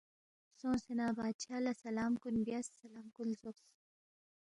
[0.59, 3.67] سونگسے نہ بادشاہ لہ سلام کُن بیاس، سلام کن لزوقس